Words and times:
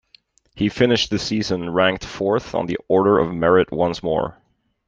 He 0.55 0.67
finished 0.69 1.11
the 1.11 1.19
season 1.19 1.69
ranked 1.69 2.03
fourth 2.03 2.55
on 2.55 2.65
the 2.65 2.79
Order 2.87 3.19
of 3.19 3.35
Merit 3.35 3.71
once 3.71 4.01
more. 4.01 4.41